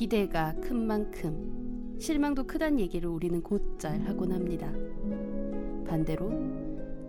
기대가 0.00 0.54
큰 0.62 0.86
만큼 0.86 1.98
실망도 2.00 2.46
크단 2.46 2.80
얘기를 2.80 3.10
우리는 3.10 3.42
곧잘 3.42 4.00
하곤 4.06 4.32
합니다. 4.32 4.72
반대로 5.86 6.32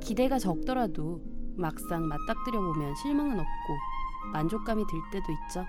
기대가 0.02 0.38
적더라도 0.38 1.22
막상 1.56 2.06
맞닥뜨려 2.06 2.60
보면 2.60 2.94
실망은 2.96 3.40
없고 3.40 3.78
만족감이 4.34 4.84
들 4.88 5.00
때도 5.10 5.26
있죠. 5.32 5.66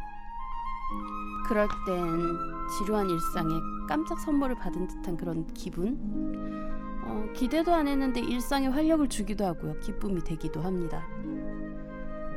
그럴 1.47 1.69
땐 1.87 1.97
지루한 2.77 3.09
일상에 3.09 3.55
깜짝 3.89 4.19
선물을 4.19 4.57
받은 4.57 4.89
듯한 4.89 5.17
그런 5.17 5.47
기분? 5.55 5.97
어, 7.05 7.25
기대도 7.35 7.73
안 7.73 7.87
했는데 7.87 8.19
일상에 8.19 8.67
활력을 8.67 9.09
주기도 9.09 9.45
하고요. 9.45 9.79
기쁨이 9.79 10.25
되기도 10.25 10.61
합니다. 10.61 11.07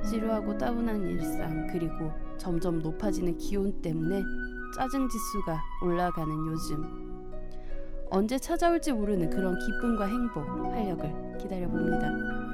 지루하고 0.07 0.55
따분한 0.59 1.01
일상, 1.07 1.65
그리고 1.71 2.11
점점 2.37 2.77
높아지는 2.77 3.35
기온 3.37 3.81
때문에 3.81 4.21
짜증 4.75 5.07
지수가 5.07 5.63
올라가는 5.83 6.47
요즘. 6.47 6.83
언제 8.09 8.37
찾아올지 8.37 8.91
모르는 8.91 9.29
그런 9.29 9.57
기쁨과 9.57 10.05
행복, 10.05 10.45
활력을 10.49 11.37
기다려봅니다. 11.39 12.44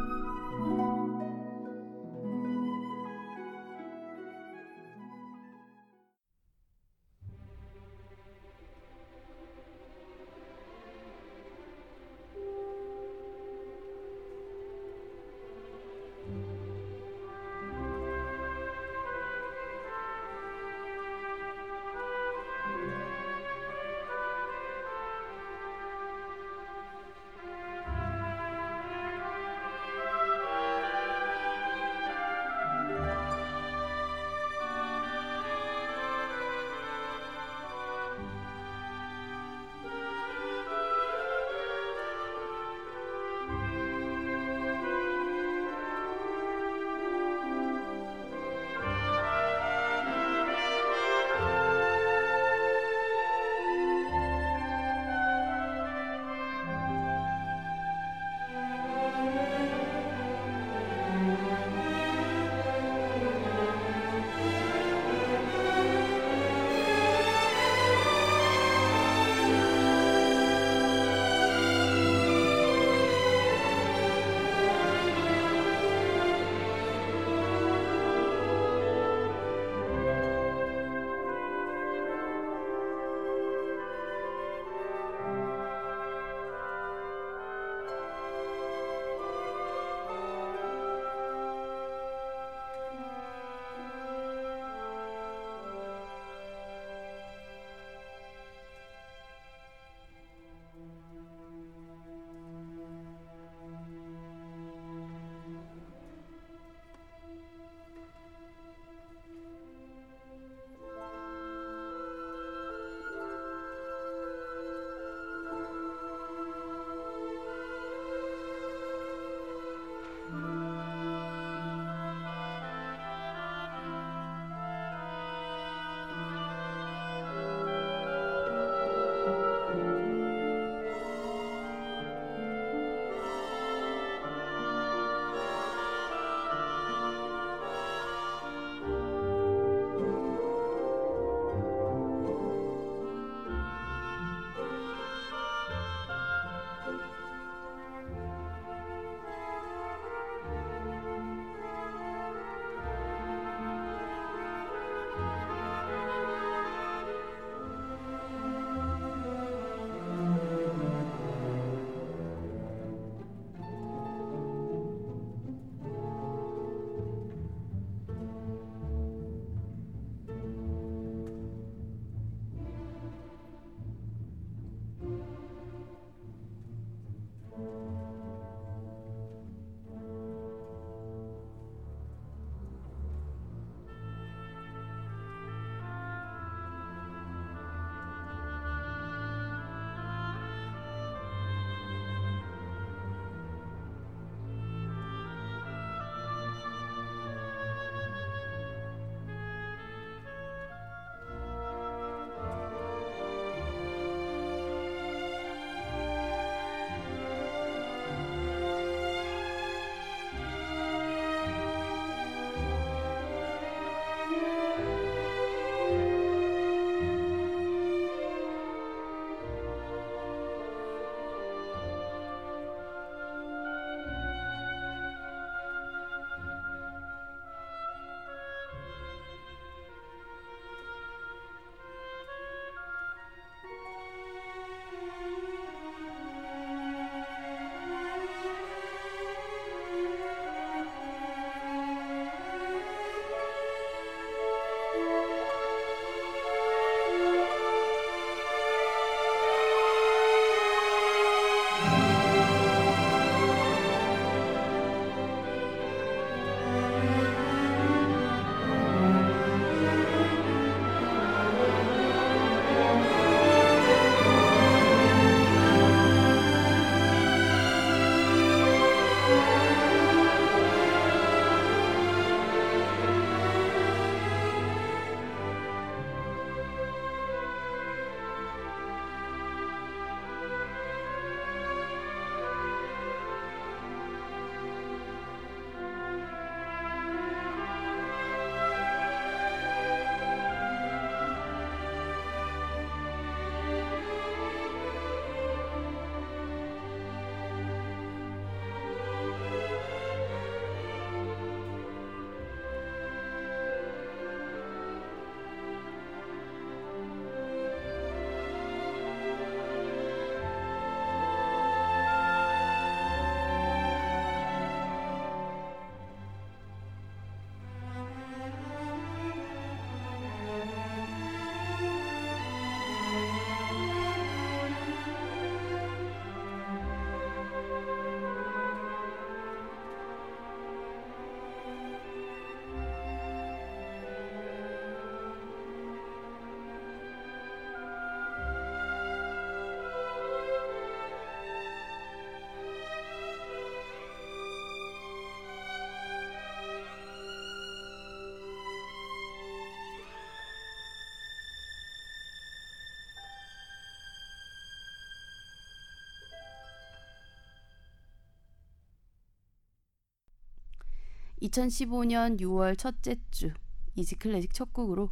2015년 361.41 362.39
6월 362.39 362.77
첫째 362.77 363.15
주 363.31 363.51
이지 363.95 364.15
클래식 364.15 364.53
첫 364.53 364.71
곡으로 364.73 365.09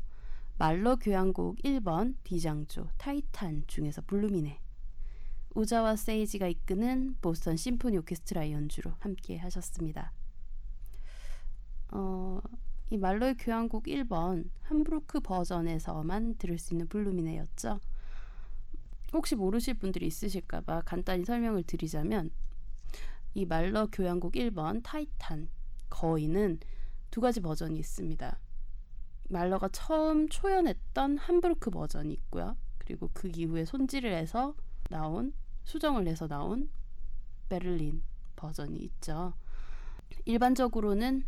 말러 0.57 0.95
교향곡 0.95 1.57
1번 1.57 2.15
D장조 2.23 2.87
타이탄 2.97 3.63
중에서 3.65 4.01
블루미네 4.03 4.59
오자와 5.56 5.95
세이지가 5.95 6.47
이끄는 6.47 7.15
보스턴 7.21 7.57
심포니 7.57 7.97
오케스트라의 7.97 8.53
연주로 8.53 8.93
함께 8.99 9.37
하셨습니다. 9.37 10.13
어, 11.91 12.39
이 12.91 12.97
말러의 12.97 13.35
교향곡 13.37 13.85
1번 13.85 14.49
함부르크 14.61 15.21
버전에서만 15.21 16.35
들을 16.37 16.59
수 16.59 16.75
있는 16.75 16.87
블루미네였죠. 16.87 17.79
혹시 19.13 19.35
모르실 19.35 19.73
분들이 19.73 20.05
있으실까봐 20.05 20.83
간단히 20.85 21.25
설명을 21.25 21.63
드리자면 21.63 22.29
이 23.33 23.45
말러 23.45 23.87
교향곡 23.87 24.33
1번 24.33 24.81
타이탄 24.83 25.49
거인은 25.89 26.59
두 27.12 27.21
가지 27.21 27.41
버전이 27.41 27.80
있습니다. 27.80 28.39
말러가 29.30 29.69
처음 29.69 30.27
초연했던 30.30 31.18
함부르크 31.18 31.69
버전이 31.69 32.13
있고요. 32.13 32.57
그리고 32.77 33.09
그 33.13 33.31
이후에 33.33 33.65
손질을 33.65 34.13
해서 34.13 34.56
나온 34.89 35.33
수정을 35.63 36.07
해서 36.07 36.27
나온 36.27 36.69
베를린 37.50 38.01
버전이 38.36 38.80
있죠. 38.80 39.33
일반적으로는 40.25 41.25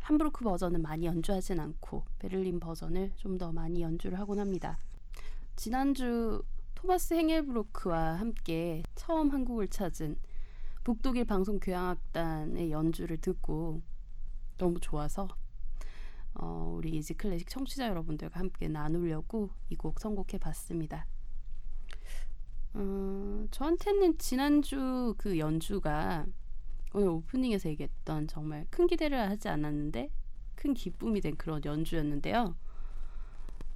함부르크 0.00 0.44
버전은 0.44 0.82
많이 0.82 1.06
연주하진 1.06 1.60
않고 1.60 2.04
베를린 2.18 2.60
버전을 2.60 3.12
좀 3.16 3.38
더 3.38 3.52
많이 3.52 3.82
연주를 3.82 4.18
하곤 4.18 4.38
합니다. 4.38 4.78
지난주 5.56 6.42
토마스 6.74 7.14
행엘브로크와 7.14 8.18
함께 8.18 8.82
처음 8.94 9.30
한국을 9.30 9.68
찾은 9.68 10.16
북독일 10.84 11.24
방송 11.26 11.60
교향악단의 11.60 12.72
연주를 12.72 13.16
듣고 13.18 13.82
너무 14.58 14.80
좋아서 14.80 15.28
어, 16.34 16.74
우리 16.76 16.96
이지 16.96 17.14
클래식 17.14 17.48
청취자 17.48 17.88
여러분들과 17.88 18.40
함께 18.40 18.66
나누려고 18.68 19.50
이 19.70 19.76
곡 19.76 20.00
선곡해 20.00 20.38
봤습니다. 20.40 21.06
어, 22.74 23.44
저한테는 23.50 24.18
지난주 24.18 25.14
그 25.18 25.38
연주가 25.38 26.26
오늘 26.94 27.08
오프닝에서 27.08 27.68
얘기했던 27.68 28.26
정말 28.28 28.66
큰 28.70 28.86
기대를 28.86 29.18
하지 29.30 29.48
않았는데 29.48 30.10
큰 30.56 30.74
기쁨이 30.74 31.20
된 31.20 31.36
그런 31.36 31.64
연주였는데요. 31.64 32.56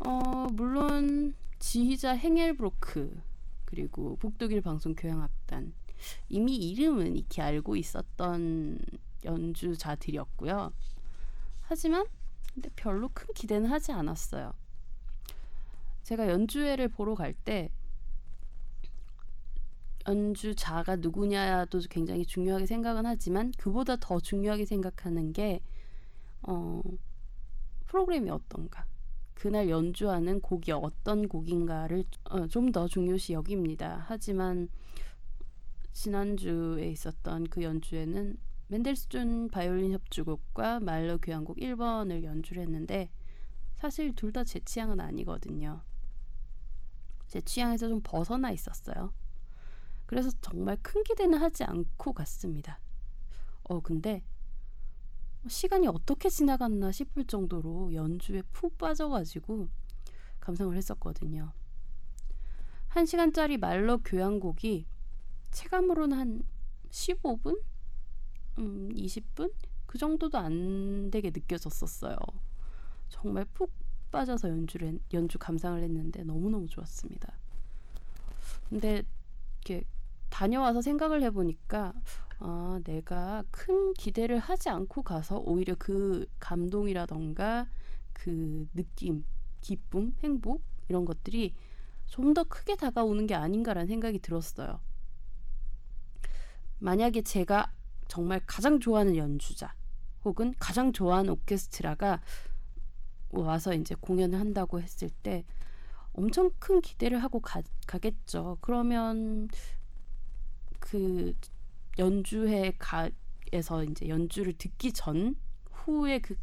어, 0.01 0.47
물론 0.53 1.35
지휘자 1.59 2.13
행엘브로크 2.13 3.23
그리고 3.65 4.17
북독일 4.17 4.61
방송 4.61 4.95
교향악단 4.95 5.73
이미 6.29 6.57
이름은 6.57 7.17
익히 7.17 7.41
알고 7.41 7.77
있었던 7.77 8.79
연주자들이었고요. 9.25 10.73
하지만 11.63 12.07
근데 12.55 12.71
별로 12.77 13.09
큰 13.13 13.33
기대는 13.35 13.71
하지 13.71 13.93
않았어요. 13.93 14.53
제가 16.03 16.29
연주회를 16.29 16.89
보러 16.89 17.15
갈 17.15 17.35
때 17.35 17.71
연주자가 20.09 20.97
누구냐도 20.97 21.81
굉장히 21.91 22.25
중요하게 22.25 22.67
생각은 22.67 23.07
하지만 23.07 23.53
그보다 23.59 23.97
더 23.97 24.21
중요하게 24.21 24.65
생각하는 24.65 25.33
게 25.33 25.61
어, 26.43 26.81
프로그램이 27.87 28.31
어떤가. 28.31 28.87
그날 29.35 29.69
연주하는 29.69 30.41
곡이 30.41 30.73
어떤 30.73 31.29
곡인가를 31.29 32.05
어, 32.31 32.47
좀더 32.47 32.89
중요시 32.89 33.35
여깁니다. 33.35 34.05
하지만 34.07 34.69
지난주에 35.97 36.91
있었던 36.91 37.45
그 37.45 37.63
연주에는 37.63 38.37
맨델스존 38.69 39.49
바이올린 39.49 39.93
협주곡과 39.93 40.81
말러 40.81 41.17
교향곡 41.17 41.57
1번을 41.57 42.23
연주를 42.23 42.63
했는데 42.63 43.11
사실 43.77 44.15
둘 44.15 44.31
다 44.31 44.45
제 44.45 44.61
취향은 44.61 45.01
아니거든요. 45.01 45.83
제 47.29 47.41
취향에서 47.41 47.89
좀 47.89 48.03
벗어나 48.05 48.51
있었어요. 48.51 49.15
그래서 50.05 50.31
정말 50.43 50.77
큰 50.83 51.03
기대는 51.03 51.39
하지 51.39 51.65
않고 51.65 52.13
갔습니다. 52.13 52.79
어, 53.65 53.81
근데 53.81 54.23
시간이 55.49 55.89
어떻게 55.89 56.29
지나갔나 56.29 56.93
싶을 56.93 57.25
정도로 57.25 57.95
연주에 57.95 58.43
푹 58.53 58.77
빠져가지고 58.77 59.69
감상을 60.41 60.77
했었거든요. 60.77 61.53
한 62.89 63.07
시간짜리 63.07 63.57
말러 63.57 63.97
교향곡이 63.97 64.87
체감으로는 65.57 66.19
한 66.19 66.43
15분? 66.91 67.59
음, 68.59 68.91
20분? 68.95 69.51
그 69.87 69.97
정도도 69.97 70.37
안 70.37 71.11
되게 71.11 71.31
느껴졌었어요. 71.31 72.17
정말 73.09 73.47
푹 73.47 73.73
빠져서 74.13 74.51
연주를, 74.51 74.99
연주 75.15 75.39
감상을 75.39 75.83
했는데 75.83 76.25
너무너무 76.25 76.69
좋았습니다. 76.69 77.33
근데 78.69 79.03
이렇게 79.65 79.85
다녀와서 80.29 80.83
생각을 80.83 81.23
해보니까 81.23 81.95
아, 82.39 82.79
내가 82.85 83.43
큰 83.51 83.95
기대를 83.95 84.39
하지 84.39 84.69
않고 84.69 85.03
가서 85.03 85.39
오히려 85.39 85.75
그 85.79 86.27
감동이라던가 86.39 87.67
그 88.13 88.69
느낌, 88.75 89.25
기쁨, 89.63 90.15
행복 90.23 90.63
이런 90.91 91.07
것들이 91.07 91.55
좀 92.09 92.35
더 92.35 92.45
크게 92.45 92.77
다가오는 92.77 93.27
게 93.27 93.35
아닌가라는 93.35 93.87
생각이 93.89 94.19
들었어요. 94.19 94.81
만약에 96.79 97.23
제가 97.23 97.73
정말 98.09 98.41
가장 98.47 98.81
좋아하는 98.81 99.17
연주자 99.17 99.75
혹은 100.25 100.55
가장 100.59 100.93
좋아하는 100.93 101.31
오케스트라가 101.31 102.21
와서 103.31 103.75
이제 103.75 103.95
공연을 103.95 104.39
한다고 104.39 104.81
했을 104.81 105.11
때 105.11 105.45
엄청 106.13 106.51
큰 106.59 106.81
기대를 106.81 107.23
하고 107.23 107.41
가, 107.41 107.63
가겠죠. 107.87 108.59
그러면 108.61 109.49
그 110.81 111.35
연주회 111.99 112.73
가에서 112.79 113.85
이제 113.85 114.09
연주를 114.09 114.55
듣기 114.55 114.93
전 114.93 115.37
후에 115.71 116.19
그 116.21 116.37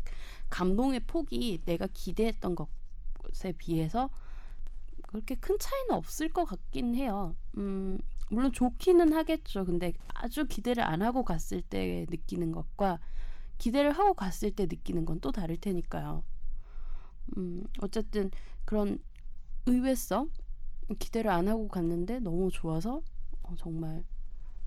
감동의 0.49 1.01
폭이 1.01 1.61
내가 1.65 1.87
기대했던 1.91 2.55
것에 2.55 3.51
비해서 3.57 4.09
그렇게 5.07 5.35
큰 5.35 5.57
차이는 5.59 5.95
없을 5.95 6.29
것 6.29 6.45
같긴 6.45 6.95
해요. 6.95 7.35
음, 7.57 7.99
물론 8.33 8.51
좋기는 8.51 9.13
하겠죠. 9.13 9.65
근데 9.65 9.93
아주 10.13 10.45
기대를 10.47 10.83
안 10.83 11.01
하고 11.01 11.23
갔을 11.23 11.61
때 11.61 12.05
느끼는 12.09 12.51
것과 12.51 12.99
기대를 13.59 13.91
하고 13.93 14.13
갔을 14.13 14.51
때 14.51 14.65
느끼는 14.65 15.05
건 15.05 15.19
또 15.21 15.31
다를 15.31 15.55
테니까요. 15.57 16.23
음, 17.37 17.63
어쨌든 17.81 18.31
그런 18.65 18.99
의외성 19.67 20.31
기대를 20.99 21.31
안 21.31 21.47
하고 21.47 21.67
갔는데 21.67 22.19
너무 22.19 22.49
좋아서 22.51 23.01
어, 23.43 23.55
정말 23.57 24.03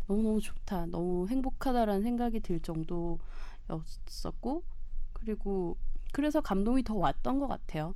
너무너무 0.08 0.40
좋다, 0.40 0.86
너무 0.86 1.28
행복하다라는 1.28 2.02
생각이 2.02 2.40
들 2.40 2.60
정도였었고, 2.60 4.62
그리고 5.12 5.76
그래서 6.12 6.40
감동이 6.40 6.82
더 6.84 6.94
왔던 6.96 7.38
것 7.40 7.48
같아요. 7.48 7.94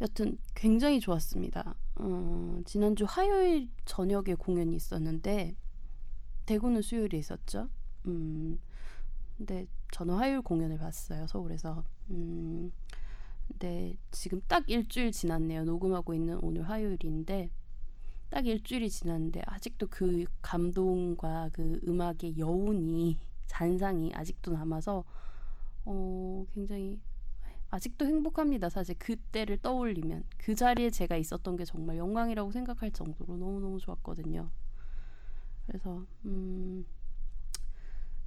여튼 0.00 0.38
굉장히 0.54 1.00
좋았습니다. 1.00 1.74
어, 2.04 2.60
지난주 2.64 3.04
화요일 3.06 3.70
저녁에 3.84 4.34
공연이 4.36 4.74
있었는데 4.74 5.54
대구는 6.46 6.82
수요일에 6.82 7.16
있었죠. 7.18 7.68
음, 8.06 8.58
근데 9.36 9.66
저는 9.92 10.14
화요일 10.16 10.42
공연을 10.42 10.78
봤어요 10.78 11.26
서울에서. 11.28 11.84
음, 12.10 12.72
근데 13.46 13.96
지금 14.10 14.40
딱 14.48 14.68
일주일 14.68 15.12
지났네요. 15.12 15.64
녹음하고 15.64 16.12
있는 16.12 16.38
오늘 16.42 16.68
화요일인데 16.68 17.50
딱 18.30 18.46
일주일이 18.46 18.90
지났는데 18.90 19.42
아직도 19.46 19.86
그 19.88 20.24
감동과 20.40 21.50
그 21.52 21.80
음악의 21.86 22.36
여운이 22.38 23.18
잔상이 23.46 24.12
아직도 24.12 24.52
남아서 24.52 25.04
어, 25.84 26.44
굉장히 26.52 26.98
아직도 27.72 28.04
행복합니다. 28.04 28.68
사실 28.68 28.94
그때를 28.98 29.56
떠올리면 29.56 30.24
그 30.36 30.54
자리에 30.54 30.90
제가 30.90 31.16
있었던 31.16 31.56
게 31.56 31.64
정말 31.64 31.96
영광이라고 31.96 32.52
생각할 32.52 32.90
정도로 32.90 33.38
너무너무 33.38 33.80
좋았거든요. 33.80 34.50
그래서 35.66 36.04
음 36.26 36.84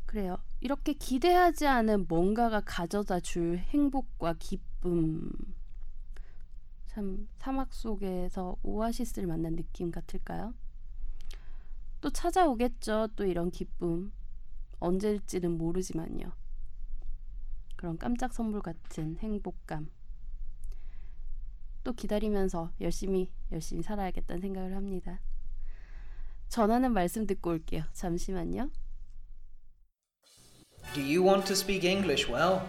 그래요. 0.08 0.38
이렇게 0.62 0.94
기대하지 0.94 1.68
않은 1.68 2.08
뭔가가 2.08 2.60
가져다 2.66 3.20
줄 3.20 3.60
행복과 3.60 4.34
기쁨 4.40 5.32
참 6.88 7.28
사막 7.38 7.72
속에서 7.72 8.58
오아시스를 8.64 9.28
만난 9.28 9.56
느낌 9.56 9.92
같을까요? 9.92 10.56
또 12.02 12.10
찾아오겠죠. 12.10 13.10
또 13.16 13.26
이런 13.26 13.52
기쁨. 13.52 14.12
언제일지는 14.80 15.56
모르지만요. 15.58 16.32
그런 17.76 17.98
깜짝 17.98 18.34
선물 18.34 18.62
같은 18.62 19.18
행복감. 19.18 19.90
또 21.84 21.94
기다리면서 21.94 22.72
열심히 22.82 23.32
열심히 23.52 23.84
살아야겠다는 23.84 24.42
생각을 24.42 24.76
합니다. 24.76 25.22
전하는 26.50 26.94
말씀 26.94 27.28
듣고 27.28 27.52
올게요. 27.52 27.84
잠시만요. 27.94 28.72
Do 30.94 31.02
you 31.02 31.24
want 31.24 31.46
to 31.46 31.54
speak 31.54 31.88
English 31.88 32.32
well? 32.32 32.62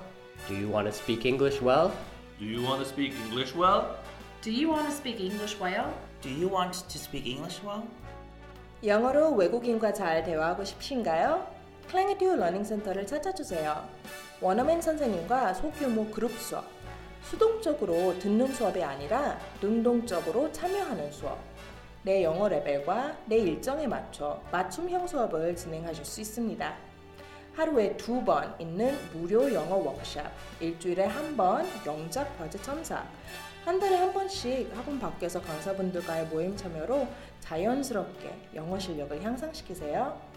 Do 0.49 0.55
you 0.55 0.69
want 0.71 0.91
to 0.91 0.95
speak 0.95 1.27
English 1.27 1.63
well? 1.63 1.93
Do 2.39 2.45
you 2.45 2.63
want 2.63 2.83
to 2.83 2.89
speak 2.89 3.15
English 3.15 3.57
well? 3.57 3.97
Do 4.43 4.51
you 4.51 4.69
want 4.69 4.89
to 4.89 4.95
speak 4.95 5.21
English 5.21 5.59
well? 5.61 5.95
Do 6.23 6.31
you 6.31 6.49
want 6.49 6.73
to 6.73 6.99
speak 6.99 7.27
English 7.27 7.65
well? 7.65 7.89
영어로 8.85 9.35
외국인과 9.35 9.93
잘 9.93 10.25
대화하고 10.25 10.65
싶으신가요? 10.65 11.56
클랭에듀 11.91 12.37
러닝 12.37 12.65
센터를 12.65 13.07
찾아주세요. 13.07 13.89
원어맨 14.41 14.83
선생님과 14.83 15.55
소규모 15.55 16.07
그룹 16.11 16.33
수업, 16.33 16.65
수동적으로 17.23 18.19
듣는 18.19 18.53
수업이 18.53 18.83
아니라 18.83 19.39
능동적으로 19.61 20.51
참여하는 20.53 21.11
수업, 21.13 21.39
내 22.03 22.23
영어 22.23 22.49
레벨과 22.49 23.17
내 23.27 23.37
일정에 23.39 23.87
맞춰 23.87 24.41
맞춤형 24.53 25.07
수업을 25.07 25.57
진행하실 25.57 26.05
수 26.05 26.21
있습니다. 26.21 26.75
하루에 27.55 27.97
두 27.97 28.23
번 28.23 28.55
있는 28.59 28.97
무료 29.15 29.53
영어 29.53 29.77
워크샵, 29.77 30.27
일주일에 30.61 31.07
한 31.07 31.37
번 31.37 31.67
영작 31.87 32.37
과제 32.39 32.59
첨삭, 32.63 33.07
한 33.65 33.81
달에 33.81 33.97
한 33.97 34.13
번씩 34.13 34.71
학원 34.77 35.01
밖에서 35.01 35.41
강사분들과의 35.41 36.27
모임 36.27 36.55
참여로 36.57 37.07
자연스럽게 37.41 38.33
영어 38.55 38.79
실력을 38.79 39.21
향상시키세요. 39.23 40.36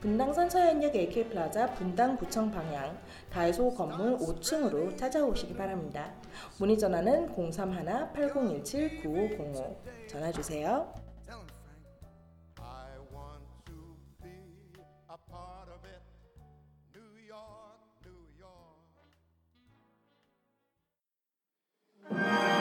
분당 0.00 0.32
서현역 0.32 0.96
AK플라자 0.96 1.74
분당구청 1.74 2.50
방향 2.50 2.98
다이소 3.30 3.74
건물 3.74 4.16
5층으로 4.16 4.96
찾아오시기 4.96 5.54
바랍니다. 5.54 6.10
문의 6.58 6.78
전화는 6.78 7.36
031-8017-9505 7.36 9.76
전화 10.08 10.32
주세요. 10.32 10.90
Him, 22.12 22.59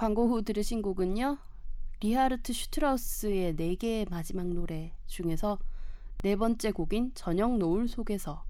광고 0.00 0.28
후 0.28 0.40
들으신 0.40 0.80
곡은요. 0.80 1.36
리하르트 2.00 2.54
슈트라우스의 2.54 3.54
네 3.54 3.74
개의 3.74 4.06
마지막 4.08 4.46
노래 4.46 4.94
중에서 5.06 5.58
네 6.22 6.36
번째 6.36 6.70
곡인 6.70 7.12
저녁 7.14 7.58
노을 7.58 7.86
속에서 7.86 8.42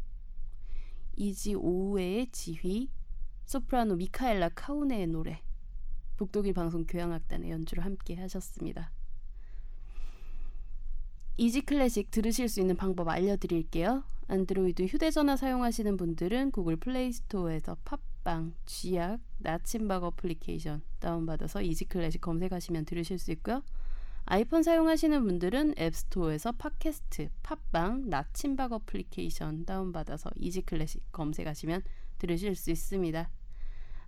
에이지 1.17 1.57
오우에의 1.57 2.29
지휘, 2.31 2.89
소프라노 3.47 3.97
미카엘라 3.97 4.51
카우네의 4.51 5.09
노래, 5.09 5.43
북독일 6.19 6.55
방송 6.55 6.87
교향악단의 6.87 7.51
연주를 7.51 7.85
함께 7.85 8.15
하셨습니다. 8.15 8.93
이지 11.37 11.63
클래식 11.63 12.13
들으실 12.13 12.49
수 12.49 12.61
있는 12.61 12.77
방법 12.77 13.09
알려드릴게요. 13.09 14.05
안드로이드 14.29 14.85
휴대전화 14.85 15.35
사용하시는 15.35 15.97
분들은 15.97 16.53
구글 16.53 16.77
플레이 16.77 17.11
스토어에서 17.11 17.77
팟빵, 18.23 18.55
쥐약, 18.67 19.19
나침박 19.39 20.05
어플리케이션 20.05 20.89
다운받아서 21.01 21.63
이지 21.63 21.87
클래식 21.87 22.21
검색하시면 22.21 22.85
들으실 22.85 23.19
수 23.19 23.33
있고요. 23.33 23.63
아이폰 24.27 24.63
사용하시는 24.63 25.25
분들은 25.25 25.75
앱스토어에서 25.77 26.53
팟캐스트, 26.53 27.31
팟빵, 27.43 28.09
나침박 28.09 28.73
어플리케이션 28.73 29.65
다운받아서 29.65 30.31
이지 30.37 30.63
클래식 30.63 31.03
검색하시면 31.11 31.83
들으실 32.19 32.55
수 32.55 32.71
있습니다. 32.71 33.29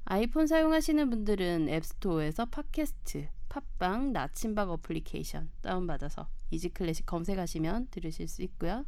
아이폰 0.05 0.47
사용하시는 0.47 1.11
분들은 1.11 1.69
앱스토어에서 1.69 2.47
팟캐스트, 2.47 3.29
팟빵, 3.49 4.13
나침박 4.13 4.71
어플리케이션 4.71 5.51
다운받아서 5.63 6.29
이지 6.51 6.69
클래식 6.69 7.07
검색하시면 7.07 7.89
들으실 7.91 8.29
수 8.29 8.43
있고요. 8.43 8.85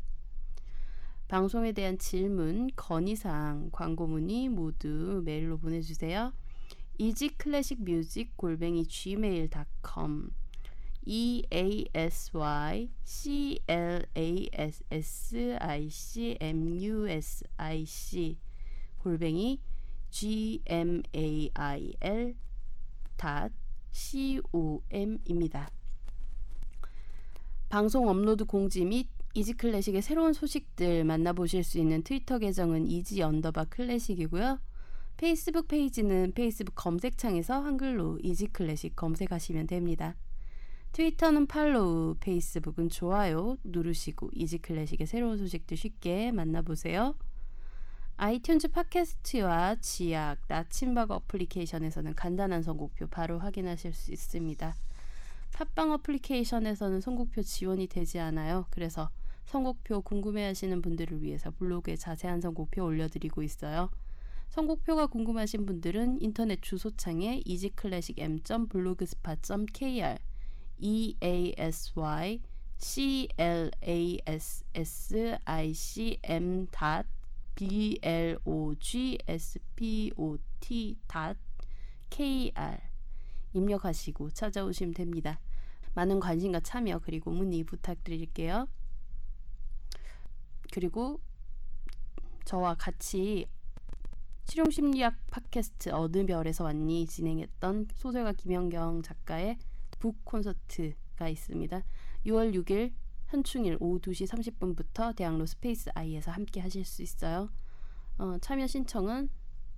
방송에 1.28 1.72
대한 1.72 1.98
질문, 1.98 2.68
건의사항, 2.76 3.70
광고 3.72 4.06
문의 4.06 4.48
모두 4.48 5.22
메일로 5.24 5.58
보내주세요. 5.58 6.32
Easyclassicmusic 6.98 8.36
골뱅이 8.36 8.84
gmail.com 8.84 10.30
e 11.06 11.44
a 11.50 11.84
s 11.94 12.30
y 12.34 12.88
c 13.04 13.60
l 13.66 14.06
a 14.14 14.48
s 14.52 14.84
s 14.90 15.56
i 15.60 15.90
c 15.90 16.36
m 16.40 16.80
u 16.80 17.06
s 17.06 17.44
i 17.56 17.84
c 17.84 18.38
골뱅이 18.98 19.60
g 20.10 20.62
m 20.66 21.02
a 21.14 21.50
i 21.52 21.92
l 22.00 22.34
c 23.92 24.40
o 24.52 24.82
m입니다. 24.90 25.70
방송 27.68 28.08
업로드 28.08 28.44
공지 28.44 28.84
및 28.84 29.08
이지 29.34 29.54
클래식의 29.54 30.02
새로운 30.02 30.32
소식들 30.32 31.04
만나보실 31.04 31.64
수 31.64 31.78
있는 31.78 32.02
트위터 32.02 32.38
계정은 32.38 32.86
이지 32.86 33.22
언더바 33.22 33.64
클래식이고요. 33.64 34.58
페이스북 35.16 35.68
페이지는 35.68 36.32
페이스북 36.34 36.74
검색창에서 36.74 37.60
한글로 37.60 38.18
이지 38.22 38.48
클래식 38.48 38.96
검색하시면 38.96 39.68
됩니다. 39.68 40.16
트위터는 40.92 41.46
팔로우, 41.46 42.16
페이스북은 42.20 42.88
좋아요 42.88 43.56
누르시고 43.64 44.30
이지 44.32 44.58
클래식의 44.58 45.06
새로운 45.06 45.38
소식들 45.38 45.76
쉽게 45.76 46.32
만나보세요. 46.32 47.14
아이튠즈 48.16 48.72
팟캐스트와 48.72 49.76
지약, 49.80 50.38
나침박 50.46 51.10
어플리케이션에서는 51.10 52.14
간단한 52.14 52.62
선곡표 52.62 53.08
바로 53.08 53.38
확인하실 53.38 53.92
수 53.92 54.12
있습니다. 54.12 54.74
팟빵 55.52 55.92
어플리케이션에서는 55.92 57.00
선곡표 57.00 57.42
지원이 57.42 57.86
되지 57.88 58.18
않아요. 58.20 58.66
그래서 58.70 59.10
선곡표 59.46 60.02
궁금해하시는 60.02 60.80
분들을 60.82 61.22
위해서 61.22 61.50
블로그에 61.52 61.96
자세한 61.96 62.40
선곡표 62.40 62.84
올려드리고 62.84 63.42
있어요. 63.42 63.90
선곡표가 64.48 65.08
궁금하신 65.08 65.66
분들은 65.66 66.22
인터넷 66.22 66.62
주소창에 66.62 67.42
easyclassicm.blogspot.kr 67.44 70.18
e 70.78 71.16
a 71.20 71.54
s 71.56 71.92
y 71.98 72.40
c 72.78 73.28
l 73.36 73.70
a 73.82 74.18
s 74.26 74.64
s 74.74 75.38
i 75.44 75.74
c 75.74 76.18
m 76.22 76.66
b 77.54 77.98
l 78.02 78.38
o 78.44 78.74
g 78.74 79.18
s 79.26 79.58
p 79.76 80.12
o 80.16 80.36
t 80.60 80.98
k 82.10 82.52
r 82.54 82.80
입력하시고 83.52 84.30
찾아오시면 84.30 84.94
됩니다. 84.94 85.40
많은 85.94 86.18
관심과 86.18 86.60
참여 86.60 87.00
그리고 87.00 87.30
문의 87.30 87.62
부탁드릴게요. 87.62 88.68
그리고 90.72 91.20
저와 92.44 92.74
같이 92.74 93.46
실용심리학 94.44 95.16
팟캐스트 95.30 95.90
어느 95.90 96.24
별에서 96.26 96.64
왔니 96.64 97.06
진행했던 97.06 97.88
소설가 97.94 98.32
김연경 98.32 99.02
작가의 99.02 99.58
북 99.98 100.24
콘서트가 100.24 101.28
있습니다. 101.28 101.82
6월 102.26 102.54
6일 102.54 102.92
현충일 103.28 103.78
오후 103.80 103.98
2시 104.00 104.28
30분부터 104.28 105.16
대학로 105.16 105.46
스페이스 105.46 105.90
아이에서 105.94 106.30
함께 106.30 106.60
하실 106.60 106.84
수 106.84 107.02
있어요. 107.02 107.48
어, 108.18 108.36
참여 108.40 108.66
신청은 108.66 109.28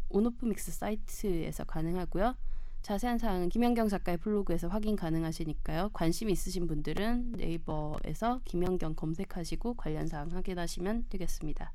온오프믹스 0.09 0.73
사이트에서 0.73 1.65
가능하고요. 1.65 2.37
자세한 2.83 3.19
사항은 3.19 3.49
김연경 3.49 3.89
작가의 3.89 4.19
블로그에서 4.19 4.69
확인 4.69 4.95
가능하시니까요. 4.95 5.91
관심 5.93 6.29
있으신 6.29 6.67
분들은 6.67 7.33
네이버에서 7.33 8.43
김연경 8.45 8.95
검색하시고 8.95 9.75
관련 9.75 10.07
사항 10.07 10.31
확인하시면 10.31 11.07
되겠습니다. 11.09 11.73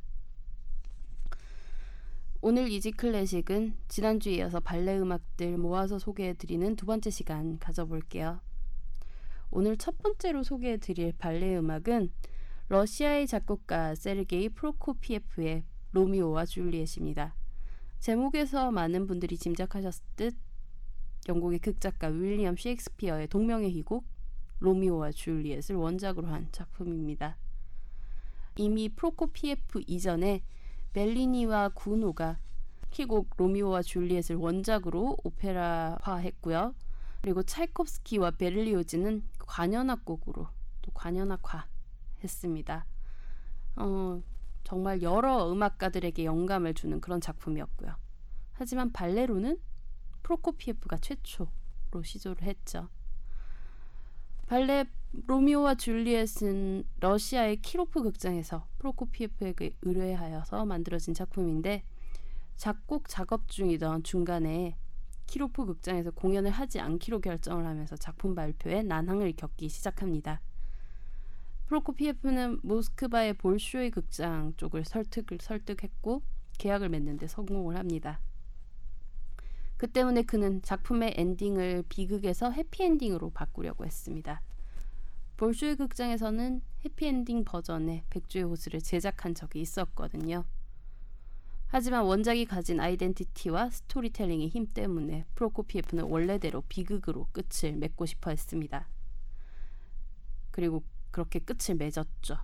오늘 2.44 2.72
이지 2.72 2.90
클래식은 2.94 3.76
지난주에 3.88 4.38
이어서 4.38 4.60
발레 4.60 4.98
음악들 4.98 5.60
모아서 5.60 6.00
소개해드리는 6.00 6.76
두 6.76 6.88
번째 6.88 7.12
시간 7.12 7.60
가져볼게요. 7.60 8.42
오늘 9.52 9.78
첫 9.78 10.00
번째로 10.00 10.42
소개해드릴 10.42 11.14
발레 11.20 11.56
음악은 11.60 12.12
러시아의 12.70 13.28
작곡가 13.28 13.94
세르게이 13.94 14.50
프로코피에프의 14.50 15.64
로미오와 15.92 16.48
줄리엣입니다. 16.48 17.36
제목에서 18.00 18.72
많은 18.72 19.06
분들이 19.06 19.38
짐작하셨을 19.38 20.04
듯 20.16 20.36
영국의 21.30 21.60
극작가 21.60 22.08
윌리엄 22.08 22.58
셰익스피어의 22.58 23.28
동명의 23.28 23.72
희곡 23.72 24.04
로미오와 24.58 25.12
줄리엣을 25.12 25.76
원작으로 25.76 26.28
한 26.28 26.48
작품입니다. 26.52 27.38
이미 28.58 28.90
프로코피에프 28.90 29.84
이전에 29.86 30.42
벨리니와 30.94 31.70
구노가 31.70 32.38
희곡 32.92 33.30
로미오와 33.38 33.82
줄리엣을 33.82 34.36
원작으로 34.36 35.18
오페라화했고요. 35.24 36.76
그리고 37.22 37.44
차이콥스키와 37.44 38.32
베를리오즈는 38.32 39.24
관현악곡으로 39.40 40.48
또 40.82 40.92
관현악화했습니다. 40.94 42.86
어, 43.78 44.22
정말 44.64 45.02
여러 45.02 45.52
음악가들에게 45.52 46.26
영감을 46.26 46.74
주는 46.74 47.00
그런 47.00 47.22
작품이었고요. 47.22 47.96
하지만 48.54 48.92
발레로는 48.92 49.60
프로코피에프가 50.24 50.98
최초로 50.98 52.04
시도를 52.04 52.44
했죠. 52.44 52.90
발레 54.48 54.86
로미오와 55.14 55.76
줄리엣은 55.76 56.86
러시아의 57.02 57.58
키로프 57.58 58.02
극장에서 58.02 58.66
프로코피에프에게 58.80 59.76
의뢰하여서 59.82 60.66
만들어진 60.66 61.14
작품인데 61.14 61.84
작곡 62.56 63.10
작업 63.10 63.50
중이던 63.50 64.04
중간에 64.04 64.78
키로프 65.28 65.66
극장에서 65.66 66.12
공연을 66.12 66.52
하지 66.52 66.80
않기로 66.80 67.20
결정을 67.20 67.66
하면서 67.66 67.98
작품 67.98 68.36
발표에 68.36 68.84
난항을 68.84 69.34
겪기 69.36 69.68
시작합니다. 69.68 70.42
프로코피에프는 71.66 72.60
모스크바의 72.64 73.34
볼쇼이 73.34 73.92
극장 73.92 74.54
쪽을 74.58 74.86
설득을 74.86 75.40
설득했고 75.42 76.22
계약을 76.58 76.90
맺는데 76.90 77.28
성공을 77.28 77.78
합니다. 77.78 78.22
그 79.76 79.88
때문에 79.88 80.24
그는 80.24 80.62
작품의 80.62 81.16
엔딩을 81.18 81.84
비극에서 81.90 82.52
해피엔딩으로 82.52 83.32
바꾸려고 83.32 83.86
했습니다. 83.86 84.42
볼쇼이 85.42 85.74
극장에서는 85.74 86.62
해피엔딩 86.86 87.46
버전의 87.46 88.04
백주의 88.12 88.44
호수를 88.44 88.80
제작한 88.80 89.34
적이 89.34 89.62
있었거든요. 89.62 90.46
하지만 91.66 92.04
원작이 92.04 92.46
가진 92.46 92.80
아이덴티티와 92.80 93.72
스토리텔링의 93.72 94.50
힘 94.50 94.68
때문에 94.68 95.26
프로코피에프는 95.34 96.04
원래대로 96.04 96.62
비극으로 96.70 97.26
끝을 97.32 97.76
맺고 97.76 98.06
싶어 98.06 98.30
했습니다. 98.30 98.88
그리고 100.52 100.84
그렇게 101.10 101.40
끝을 101.40 101.74
맺었죠. 101.74 102.38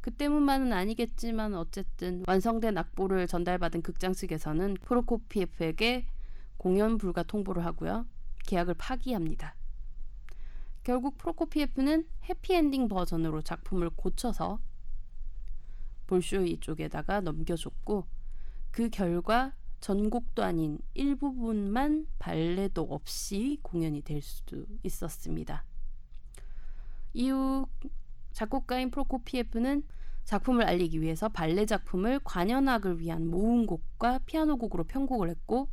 그 0.00 0.12
때문만은 0.12 0.72
아니겠지만 0.72 1.52
어쨌든 1.56 2.24
완성된 2.26 2.78
악보를 2.78 3.26
전달받은 3.26 3.82
극장 3.82 4.14
측에서는 4.14 4.78
프로코피에프에게 4.80 6.06
공연 6.56 6.96
불가 6.96 7.22
통보를 7.22 7.66
하고요. 7.66 8.06
계약을 8.46 8.72
파기합니다. 8.78 9.54
결국 10.84 11.16
프로코피에프는 11.16 12.06
해피엔딩 12.28 12.88
버전으로 12.88 13.40
작품을 13.40 13.88
고쳐서 13.90 14.60
볼쇼이 16.06 16.60
쪽에다가 16.60 17.22
넘겨줬고 17.22 18.06
그 18.70 18.90
결과 18.90 19.54
전곡도 19.80 20.42
아닌 20.42 20.78
일부분만 20.92 22.06
발레도 22.18 22.82
없이 22.82 23.58
공연이 23.62 24.02
될 24.02 24.20
수도 24.20 24.66
있었습니다. 24.82 25.64
이후 27.14 27.66
작곡가인 28.32 28.90
프로코피에프는 28.90 29.84
작품을 30.24 30.64
알리기 30.64 31.00
위해서 31.00 31.30
발레 31.30 31.64
작품을 31.64 32.20
관현악을 32.24 32.98
위한 32.98 33.26
모음곡과 33.26 34.20
피아노곡으로 34.26 34.84
편곡을 34.84 35.30
했고 35.30 35.68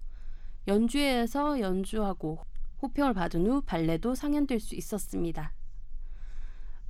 연주회에서 0.67 1.59
연주하고 1.59 2.45
호평을 2.81 3.13
받은 3.13 3.45
후 3.47 3.61
발레도 3.61 4.15
상연될 4.15 4.59
수 4.59 4.75
있었습니다. 4.75 5.53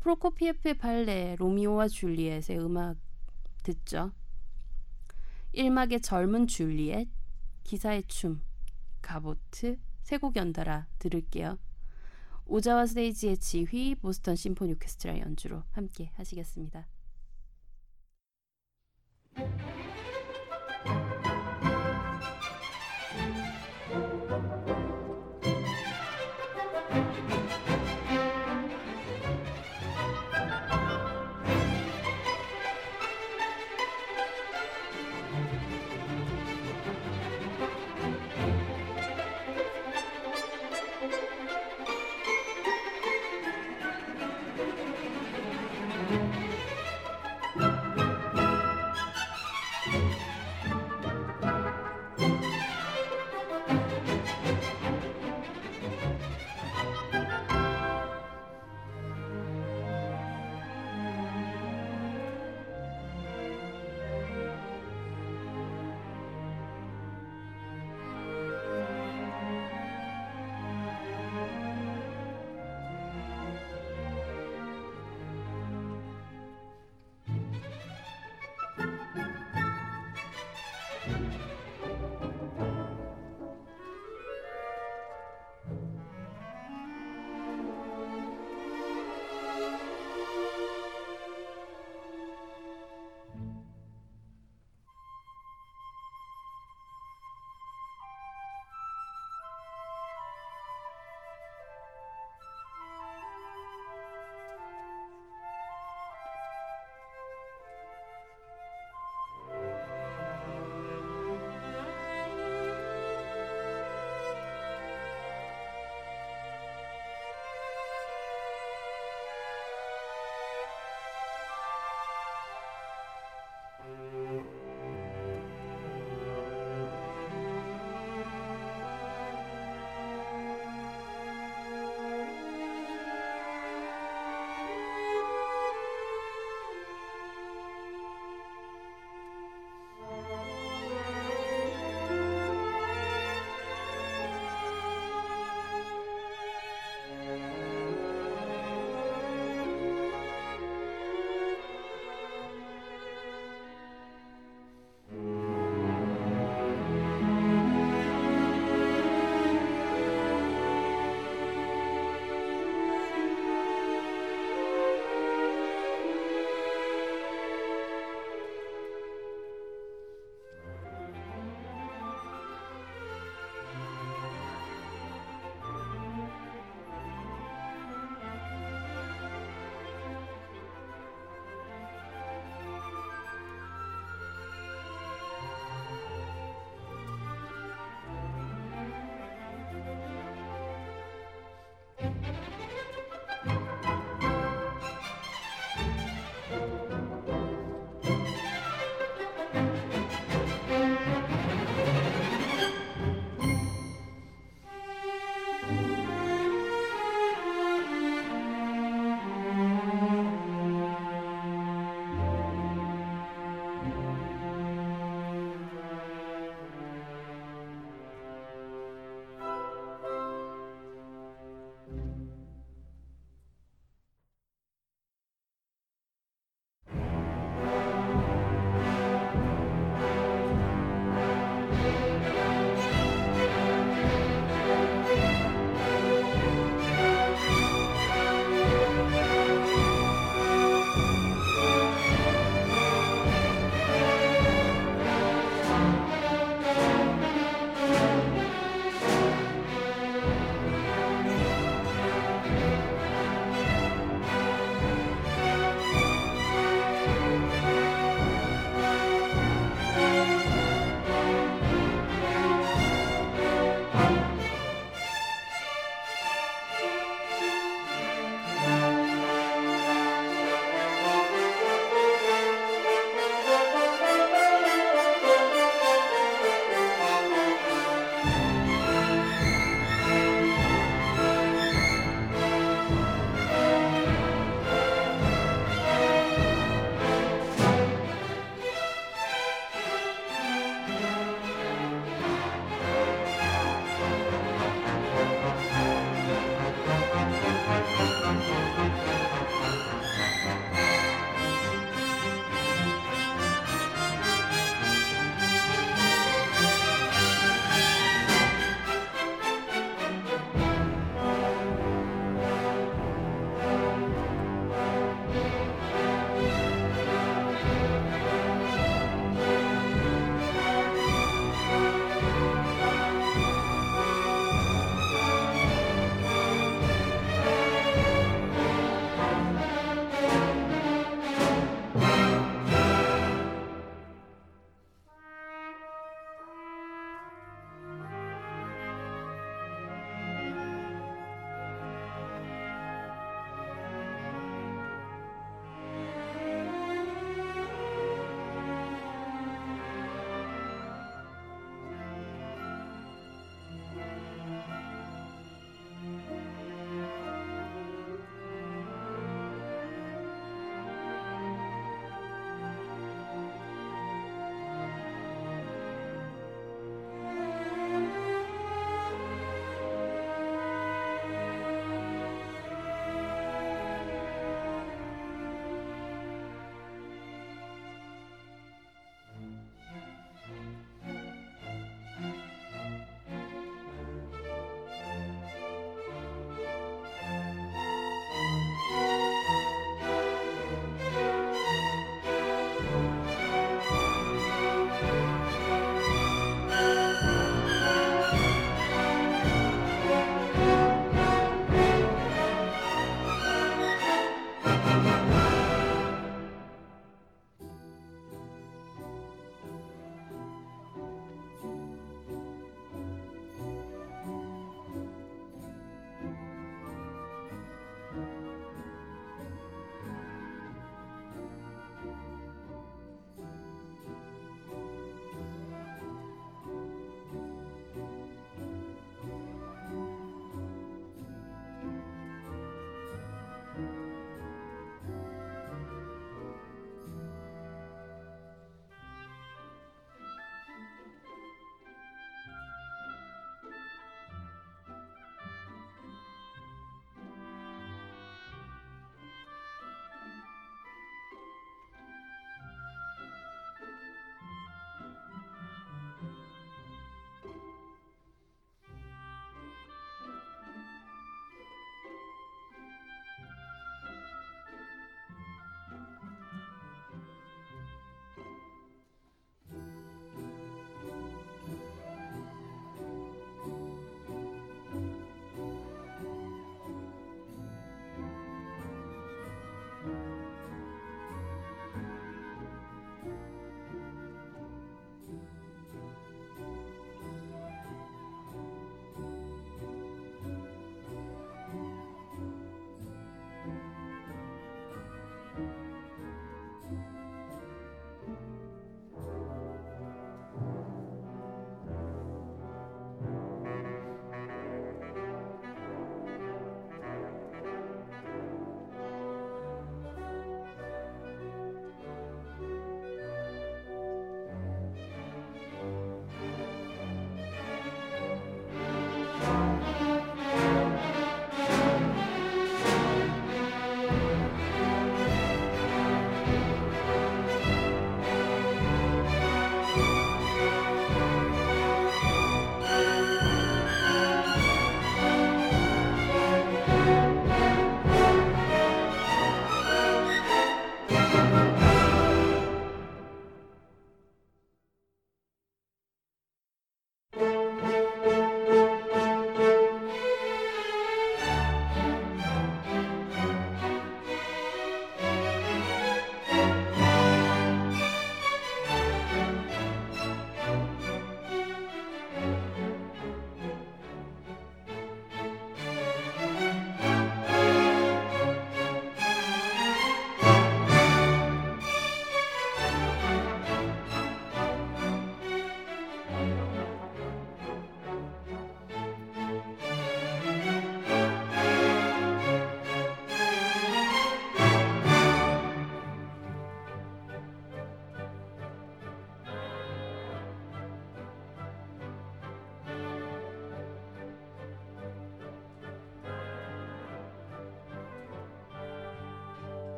프로코피에프의 0.00 0.74
발레 0.78 1.36
로미오와 1.38 1.88
줄리엣의 1.88 2.58
음악 2.58 2.96
듣죠. 3.62 4.12
1막의 5.54 6.02
젊은 6.02 6.46
줄리엣, 6.46 7.08
기사의 7.64 8.04
춤, 8.06 8.40
가보트, 9.02 9.78
세 10.02 10.18
곡 10.18 10.36
연달아 10.36 10.86
들을게요. 10.98 11.58
오자와 12.46 12.86
스테이지의 12.86 13.36
지휘, 13.38 13.94
보스턴 13.94 14.36
심포니 14.36 14.72
오케스트라 14.72 15.18
연주로 15.18 15.64
함께 15.72 16.10
하시겠습니다. 16.14 16.86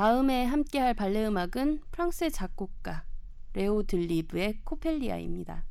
다음에 0.00 0.46
함께 0.46 0.78
할 0.78 0.94
발레 0.94 1.26
음악은 1.26 1.82
프랑스의 1.90 2.30
작곡가 2.30 3.04
레오 3.52 3.82
들리브의 3.82 4.60
코펠리아입니다. 4.64 5.66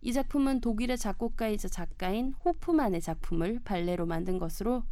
이 0.00 0.12
작품은 0.12 0.60
독일의 0.60 0.98
작곡가이자 0.98 1.68
작가인 1.68 2.32
호프만의 2.44 3.00
작품을 3.00 3.60
발레로 3.62 4.06
만든 4.06 4.40
것으로 4.40 4.82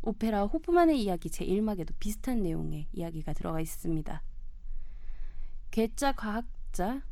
오페라 0.00 0.42
호프만의 0.46 1.00
이야기 1.00 1.28
제1막에도 1.28 1.94
비슷한 2.00 2.42
내용의 2.42 2.88
이야기가 2.92 3.34
들어가 3.34 3.60
있습니다. 3.60 4.20
괴짜 5.70 6.10
과학자 6.10 7.02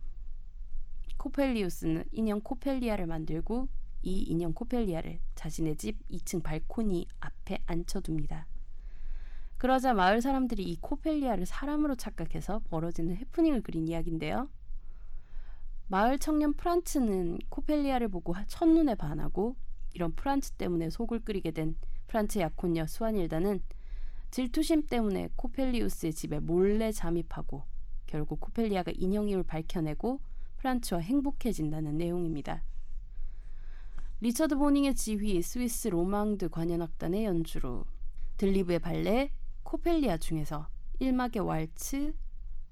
코펠리우스는 1.18 2.06
인형 2.10 2.40
코펠리아를 2.40 3.06
만들고 3.06 3.68
이 4.02 4.22
인형 4.22 4.52
코펠리아를 4.52 5.20
자신의 5.36 5.76
집 5.76 6.04
2층 6.08 6.42
발코니 6.42 7.06
앞에 7.20 7.60
앉혀둡니다. 7.66 8.48
그러자 9.60 9.92
마을 9.92 10.22
사람들이 10.22 10.62
이 10.62 10.78
코펠리아를 10.80 11.44
사람으로 11.44 11.94
착각해서 11.94 12.62
벌어지는 12.70 13.14
해프닝을 13.16 13.60
그린 13.60 13.86
이야기인데요. 13.86 14.48
마을 15.86 16.18
청년 16.18 16.54
프란츠는 16.54 17.40
코펠리아를 17.50 18.08
보고 18.08 18.34
첫눈에 18.46 18.94
반하고 18.94 19.56
이런 19.92 20.14
프란츠 20.14 20.52
때문에 20.52 20.88
속을 20.88 21.20
끓이게 21.26 21.50
된 21.50 21.76
프란츠 22.06 22.38
약혼녀 22.38 22.86
스와닐다는 22.86 23.60
질투심 24.30 24.86
때문에 24.86 25.28
코펠리우스의 25.36 26.14
집에 26.14 26.38
몰래 26.38 26.90
잠입하고 26.90 27.64
결국 28.06 28.40
코펠리아가 28.40 28.92
인형임을 28.94 29.42
밝혀내고 29.42 30.20
프란츠와 30.56 31.00
행복해진다는 31.00 31.98
내용입니다. 31.98 32.64
리처드 34.22 34.56
보닝의 34.56 34.94
지휘 34.94 35.42
스위스 35.42 35.88
로망드 35.88 36.48
관현악단의 36.48 37.26
연주로 37.26 37.84
들리브의 38.38 38.78
발레 38.78 39.32
코펠리아 39.70 40.16
중에서 40.16 40.66
1막의 41.00 41.46
왈츠, 41.46 42.12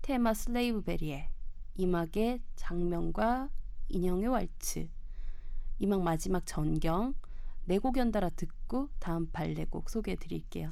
테마 0.02 0.34
슬레이브 0.34 0.82
베리에 0.82 1.30
2막의 1.78 2.40
장면과 2.56 3.50
인형의 3.88 4.26
왈츠, 4.26 4.88
2막 5.80 6.02
마지막 6.02 6.44
전경 6.44 7.14
네곡 7.66 7.98
연달아 7.98 8.30
듣고 8.30 8.88
다음 8.98 9.30
발레곡 9.30 9.90
소개해 9.90 10.16
드릴게요. 10.16 10.70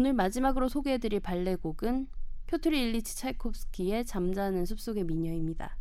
오늘 0.00 0.14
마지막으로 0.14 0.70
소개해드릴 0.70 1.20
발레곡은 1.20 2.08
표트리 2.46 2.84
일리치 2.84 3.18
차이콥스키의 3.18 4.06
잠자는 4.06 4.64
숲속의 4.64 5.04
미녀입니다. 5.04 5.76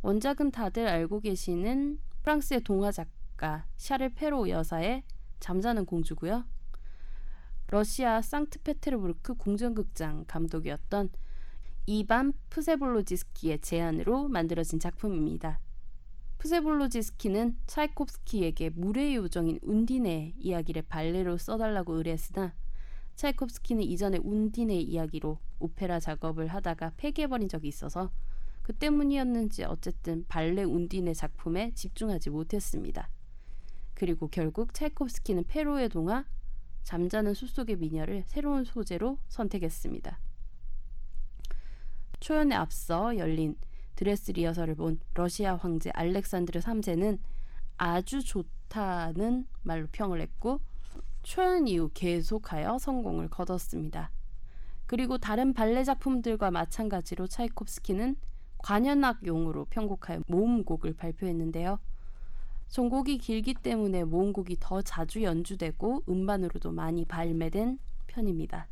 원작은 0.00 0.52
다들 0.52 0.88
알고 0.88 1.20
계시는 1.20 1.98
프랑스의 2.22 2.62
동화 2.62 2.90
작가 2.90 3.66
샤를 3.76 4.14
페로 4.14 4.48
여사의 4.48 5.02
잠자는 5.38 5.84
공주고요. 5.84 6.46
러시아 7.66 8.22
상트페테르부르크 8.22 9.34
궁전극장 9.34 10.24
감독이었던 10.26 11.10
이반 11.84 12.32
푸세볼로지스키의 12.48 13.58
제안으로 13.58 14.28
만들어진 14.28 14.80
작품입니다. 14.80 15.60
푸세볼로지스키는 16.38 17.58
차이콥스키에게 17.66 18.70
물의 18.70 19.16
요정인 19.16 19.58
운디네 19.60 20.36
이야기를 20.38 20.84
발레로 20.88 21.36
써달라고 21.36 21.96
의뢰했으나 21.96 22.54
차이콥스키는 23.16 23.82
이전에 23.82 24.18
운디네 24.22 24.76
이야기로 24.76 25.38
오페라 25.58 25.98
작업을 25.98 26.48
하다가 26.48 26.92
폐기해버린 26.96 27.48
적이 27.48 27.68
있어서 27.68 28.10
그 28.62 28.72
때문이었는지 28.72 29.64
어쨌든 29.64 30.24
발레 30.28 30.64
운디네 30.64 31.14
작품에 31.14 31.72
집중하지 31.74 32.30
못했습니다. 32.30 33.08
그리고 33.94 34.28
결국 34.28 34.74
차이콥스키는 34.74 35.44
페로의 35.44 35.88
동화 35.88 36.26
잠자는 36.82 37.34
숲속의 37.34 37.76
미녀를 37.76 38.24
새로운 38.26 38.64
소재로 38.64 39.18
선택했습니다. 39.28 40.20
초연에 42.20 42.54
앞서 42.54 43.16
열린 43.16 43.56
드레스 43.94 44.30
리허설을 44.32 44.74
본 44.74 45.00
러시아 45.14 45.56
황제 45.56 45.90
알렉산드르 45.90 46.60
3세는 46.60 47.18
아주 47.78 48.22
좋다는 48.22 49.46
말로 49.62 49.86
평을 49.90 50.20
했고 50.20 50.60
초연 51.26 51.66
이후 51.66 51.90
계속하여 51.92 52.78
성공을 52.78 53.28
거뒀습니다. 53.30 54.12
그리고 54.86 55.18
다른 55.18 55.54
발레 55.54 55.82
작품들과 55.82 56.52
마찬가지로 56.52 57.26
차이콥스키는 57.26 58.14
관현악용으로 58.58 59.64
편곡하여 59.64 60.20
모음곡을 60.28 60.94
발표했는데요. 60.94 61.80
전곡이 62.68 63.18
길기 63.18 63.54
때문에 63.54 64.04
모음곡이 64.04 64.58
더 64.60 64.80
자주 64.82 65.24
연주되고 65.24 66.04
음반으로도 66.08 66.70
많이 66.70 67.04
발매된 67.04 67.80
편입니다. 68.06 68.68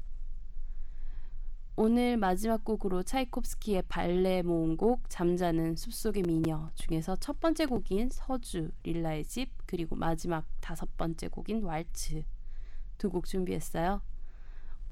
오늘 1.75 2.17
마지막 2.17 2.65
곡으로 2.65 3.03
차이콥스키의 3.03 3.83
발레 3.89 4.43
모음곡 4.43 5.11
잠자는 5.11 5.75
숲속의 5.75 6.23
미녀 6.23 6.71
중에서 6.77 7.17
첫 7.17 7.41
번째 7.41 7.67
곡인 7.67 8.11
서주 8.13 8.71
릴라의 8.85 9.25
집 9.25 9.51
그리고 9.67 9.97
마지막 9.97 10.47
다섯 10.61 10.97
번째 10.97 11.27
곡인 11.27 11.65
왈츠 11.65 12.23
두 13.05 13.11
곡 13.11 13.27
준비했어요. 13.27 14.01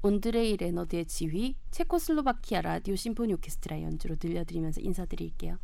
온드레이 0.03 0.57
레너드의 0.57 1.05
지휘, 1.05 1.55
체코슬로바키아 1.71 2.61
라디오 2.61 2.95
심포니 2.95 3.33
오케스트라 3.33 3.81
연주로 3.81 4.15
들려드리면서 4.15 4.81
인사드릴게요. 4.81 5.57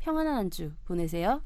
평안한 0.00 0.34
한 0.34 0.50
주 0.50 0.72
보내세요. 0.86 1.42